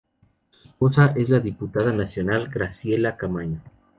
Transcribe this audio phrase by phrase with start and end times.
[0.55, 3.61] Su esposa es la diputada nacional Graciela Camaño.